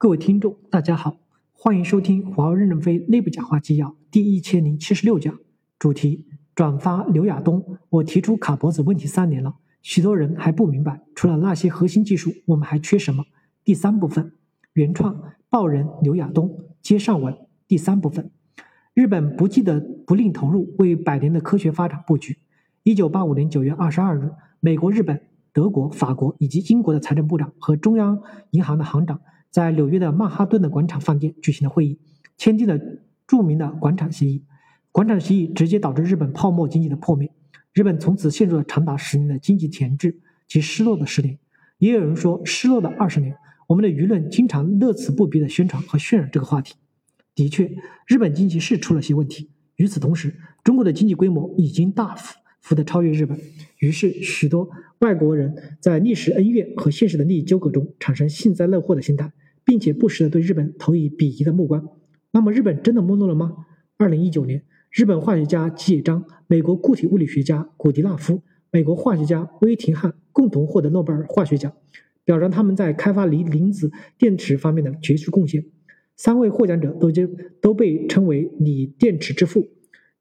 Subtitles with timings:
[0.00, 1.18] 各位听众，大家好，
[1.52, 5.38] 欢迎收听华为任正非内部讲话纪要第一千零七十六讲，
[5.78, 7.78] 主题：转发刘亚东。
[7.90, 13.26] 我提出卡脖子问题三年了，许多人还不明白，除了那些核心技术，我们还缺什么？
[13.62, 14.32] 第三部分，
[14.72, 17.36] 原创报人刘亚东接上文。
[17.68, 18.30] 第三部分，
[18.94, 22.38] 日本不记得不吝投入，为百年的科学发展布局。
[22.84, 25.20] 一九八五年九月二十二日，美国、日本、
[25.52, 28.22] 德国、法国以及英国的财政部长和中央
[28.52, 29.20] 银行的行长。
[29.50, 31.98] 在纽约的曼哈顿的广场饭店举行了会议，
[32.36, 32.78] 签订了
[33.26, 34.44] 著名的广场协议。
[34.92, 37.32] 广场协议直接导致日本泡沫经济的破灭，
[37.72, 41.38] 日本从此陷入了长达十年的经济停滞及失落的十年。
[41.78, 43.36] 也有人说，失落的二十年。
[43.68, 46.74] 我们的舆论经常乐此不疲地宣传和渲染这个话题。
[47.36, 47.70] 的确，
[48.06, 49.48] 日本经济是出了些问题。
[49.76, 53.38] 与此同时，中国的经济规模已经大幅幅地超越日本，
[53.78, 59.32] 于是许多外国人在历史恩怨和现实的利益纠葛中产生幸灾乐祸的心态。
[59.70, 61.90] 并且不时地对日本投以鄙夷的目光。
[62.32, 63.54] 那么，日本真的没落了吗？
[63.98, 71.72] 二零一九年，日本化学家吉野彰、美国固体物理学家古迪纳夫、美国化学家威廷汉共同获得诺贝尔化学奖，
[72.24, 75.64] 表彰他们在开发锂离子电池方面的杰出贡献。
[76.16, 79.68] 三位获奖者都将都被称为锂电池之父。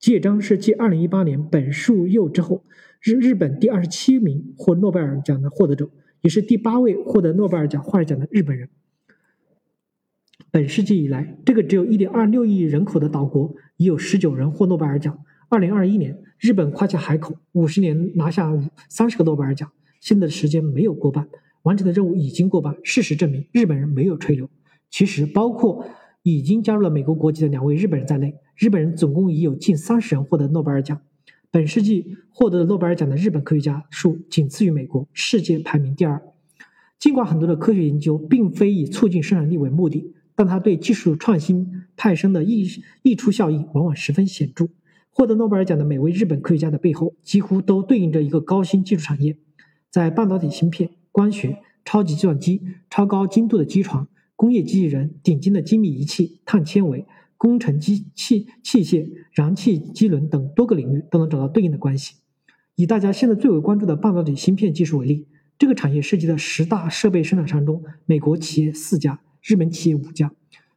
[0.00, 2.64] 吉野彰是继二零一八年本树佑之后，
[3.00, 5.88] 日日本第二十七名获诺贝尔奖的获得者，
[6.22, 8.68] 也是第八位获得诺贝尔奖化学奖的日本人。
[10.56, 15.22] 本世纪以来，这个只有一点二六亿人口的岛国已有十九人获诺贝尔奖。
[15.50, 18.50] 二零二一年，日本夸下海口，五十年拿下
[18.88, 19.70] 三十个诺贝尔奖。
[20.00, 21.28] 现在的时间没有过半，
[21.64, 22.74] 完成的任务已经过半。
[22.82, 24.48] 事实证明，日本人没有吹牛。
[24.88, 25.84] 其实，包括
[26.22, 30.98] 已经加入了美国国籍的两位日本人在内，日本人总共已有近三十人获得诺贝尔奖。
[31.50, 36.22] 本世纪获得诺贝尔奖的日本科学家数仅次于美国，世界排名第二。
[36.98, 40.14] 尽管很多的科学研究并非以促进生产力为目的。
[40.36, 42.68] 但它对技术创新派生的溢
[43.02, 44.68] 溢出效应往往十分显著。
[45.10, 49.38] 获得诺贝尔奖的每位日本科学家的背后，几乎都对应着一个高新技术产业，
[49.90, 52.60] 在半导体芯片、光学、超级计算机、
[52.90, 54.06] 超高精度的机床、
[54.36, 57.06] 工业机器人、顶尖的精密仪器、碳纤维、
[57.38, 62.16] 工程机器器械、燃气机轮等多个领域都能找到对应的关系。
[62.74, 65.26] 以大家现在最为关注的半导体芯片技术为例，
[65.58, 69.18] 这个产业涉及的十大设备生产商中，美国企业四家。
[69.46, 70.32] 日本企业五家，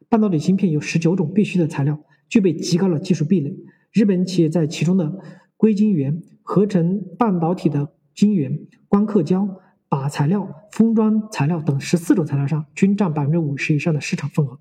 [0.08, 1.98] 半导体芯片有十九种必须的材料，
[2.28, 3.52] 具备极高的技术壁垒。
[3.90, 5.12] 日本企业在其中的
[5.56, 14.60] 硅晶圆、合成半导体的晶圆、光刻胶、靶材料、封装材料等十四种材料上，均占百分之五十以上的市场份额。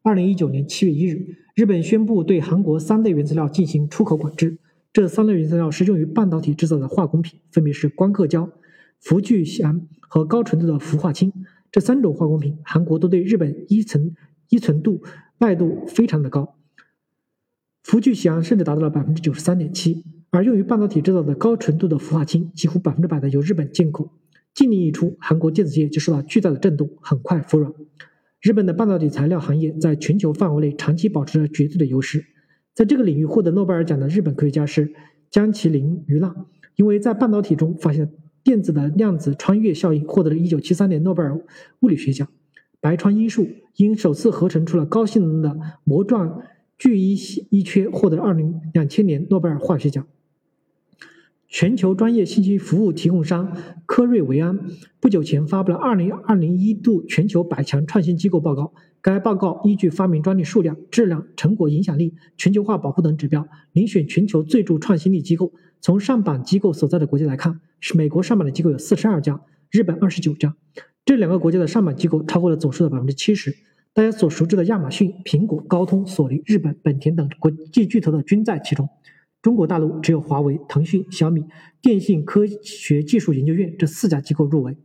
[0.00, 4.56] 二零一九年七月一日，日本宣布对韩国三类原材料进行出口管制。
[4.90, 8.48] 这三类原材料是用于半导体制造的化工品，分别是光刻胶、
[8.98, 11.30] 氟聚酰胺和高纯度的氟化氢。
[11.70, 14.14] 这三种化工品，韩国都对日本依存
[14.48, 15.02] 依存度
[15.38, 16.56] 耐度非常的高，
[17.82, 24.10] 氟聚酰甚至达到了百分之九十三点七，而用于半导体制造的高纯度的氟化氢，几乎百分之百的由日本进口。
[24.54, 27.72] 禁令一出，韩国电子业就受到巨大的震动，很快服软。
[28.40, 32.24] 日本的半导体材料行业在全球范围内长期保持着绝对的优势。
[32.74, 34.94] 在这个领域获得诺贝尔奖的日本科学家是
[35.30, 36.46] 江崎林余浪，
[36.76, 38.10] 因为在半导体中发现。
[38.48, 41.38] 电子的量子穿越效应获得了一九七三年诺贝尔
[41.80, 42.26] 物理学奖。
[42.80, 46.40] 白川英树因首次合成出了高性能的膜状
[46.78, 47.12] 聚乙
[47.50, 50.06] 一缺，获得了二零两千年诺贝尔化学奖。
[51.46, 53.54] 全球专业信息服务提供商
[53.84, 54.58] 科瑞维安
[54.98, 58.72] 不久前发布了二零二零一度全球百强创新机构报告。
[59.08, 65.50] 该报告依据发明专利数量、质量、成果影响力、全球化保护等指标，遴选全球最具创新力机构。
[65.80, 70.54] 从上榜机构所在的国家来看，是美国上榜的机构有四十二家，日本二十九家。
[71.06, 73.56] 这两个国家的上榜机构超过了总数的百分之七十。
[73.94, 78.90] 大家所熟知的亚马逊、苹果、高通、索尼、日本本田等国际巨头的均在其中。
[79.40, 81.46] 中国大陆只有华为、腾讯、小米、
[81.80, 84.76] 电信科学技术研究院这四家机构入围。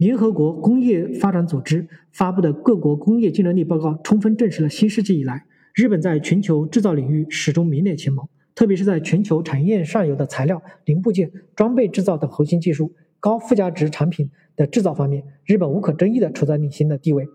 [0.00, 5.44] 联合国工业发展组织发布的各国工业竞争力报告，充分证实了新世纪以来
[5.74, 8.26] 日本在全球制造领域始终名列前茅。
[8.54, 17.26] 特别是在全球产业链上游的材料、零部件、装备制造等核心技术、高附加值产品的制造方面，日本无可争议地处在领先的地位。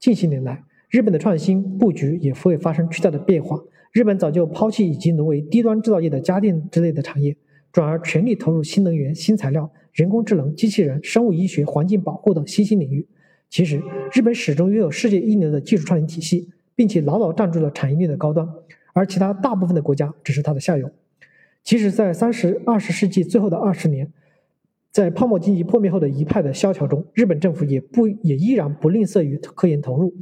[0.00, 3.60] 近些年来，日本的创新布局也会发生巨大的变化。
[3.92, 7.36] 日本早就抛弃已经沦为低端制造业的家电之类的产业，
[7.72, 13.06] 转而全力投入新能源、新材料、人工智能、机器人、生物医学、环境保护等新兴领域。
[13.48, 13.82] 其实，
[14.12, 18.48] 日本始终拥有世界一流的技术创新体系，并且牢牢站住了产业链的高端。
[18.92, 20.90] 而其他大部分的国家只是它的下游。
[21.62, 24.12] 即使，在三十二十世纪最后的二十年，
[24.90, 30.12] 在泡沫经济破灭后的一派的萧条中，日本政府也不也依然不吝啬于科研投入。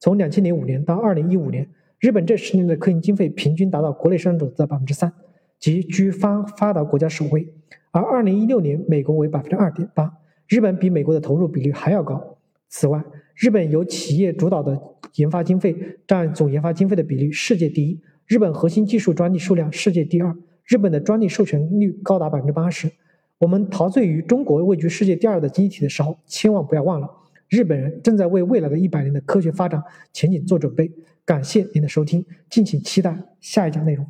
[0.00, 1.68] 从两千零五年到二零一五年，
[2.00, 5.12] 日本这十年的科研经费平均达到国内生产总值的百分之三，
[5.58, 7.52] 即居发发达国家首位。
[7.90, 10.18] 而二零一六年，美国为百分之二点八，
[10.48, 12.36] 日本比美国的投入比率还要高。
[12.68, 13.02] 此外，
[13.34, 14.78] 日本由企业主导的
[15.14, 15.74] 研发经费
[16.06, 22.90] 占总研发经费的比例世界第一，日本核心技术专利数量世界第二，日本的专利授权率高达百分之八十。
[23.38, 27.08] 我们陶醉于中国位居世界第二的经济体的时候，千万不要忘了，
[27.48, 29.82] 日本人正在为未来的一百年的科学发展
[30.12, 30.90] 前景做准备。
[31.24, 34.06] 感谢您的收听，敬请期待下一讲内容。